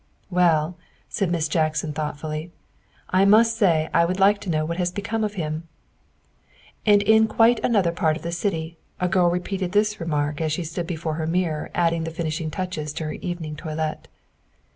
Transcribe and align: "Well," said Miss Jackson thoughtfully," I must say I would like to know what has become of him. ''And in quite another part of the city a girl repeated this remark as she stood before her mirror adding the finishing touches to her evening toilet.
"Well," 0.31 0.79
said 1.09 1.29
Miss 1.29 1.47
Jackson 1.47 1.93
thoughtfully," 1.93 2.51
I 3.11 3.23
must 3.23 3.55
say 3.55 3.87
I 3.93 4.03
would 4.03 4.19
like 4.19 4.41
to 4.41 4.49
know 4.49 4.65
what 4.65 4.77
has 4.77 4.91
become 4.91 5.23
of 5.23 5.35
him. 5.35 5.67
''And 6.87 7.03
in 7.03 7.27
quite 7.27 7.59
another 7.63 7.91
part 7.91 8.17
of 8.17 8.23
the 8.23 8.31
city 8.31 8.79
a 8.99 9.07
girl 9.07 9.29
repeated 9.29 9.73
this 9.73 9.99
remark 9.99 10.41
as 10.41 10.53
she 10.53 10.63
stood 10.63 10.87
before 10.87 11.13
her 11.21 11.27
mirror 11.27 11.69
adding 11.75 12.03
the 12.03 12.09
finishing 12.09 12.49
touches 12.49 12.93
to 12.93 13.03
her 13.03 13.11
evening 13.13 13.55
toilet. 13.55 14.07